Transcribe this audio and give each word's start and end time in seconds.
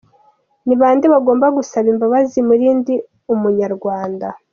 –Ni 0.65 0.75
bande 0.81 1.05
bagomba 1.13 1.45
gusaba 1.57 1.87
imbabazi 1.93 2.39
muri 2.47 2.65
ndi 2.79 2.95
umunyarwanda? 3.33 4.27